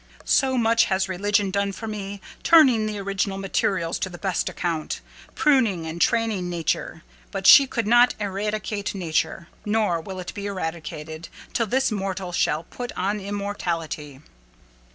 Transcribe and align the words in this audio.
So 0.25 0.57
much 0.57 0.85
has 0.85 1.07
religion 1.07 1.51
done 1.51 1.71
for 1.73 1.87
me; 1.87 2.21
turning 2.41 2.87
the 2.87 2.97
original 2.97 3.37
materials 3.37 3.99
to 3.99 4.09
the 4.09 4.17
best 4.17 4.49
account; 4.49 4.99
pruning 5.35 5.85
and 5.85 6.01
training 6.01 6.49
nature. 6.49 7.03
But 7.29 7.45
she 7.45 7.67
could 7.67 7.85
not 7.85 8.15
eradicate 8.19 8.95
nature: 8.95 9.47
nor 9.63 10.01
will 10.01 10.19
it 10.19 10.33
be 10.33 10.47
eradicated 10.47 11.29
'till 11.53 11.67
this 11.67 11.91
mortal 11.91 12.31
shall 12.31 12.63
put 12.63 12.91
on 12.93 13.19
immortality. 13.19 14.21